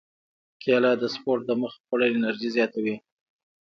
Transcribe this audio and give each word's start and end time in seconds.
کېله 0.61 0.91
د 1.01 1.03
سپورت 1.15 1.41
دمخه 1.49 1.77
خوړل 1.85 2.11
انرژي 2.17 2.49
زیاتوي. 2.55 2.95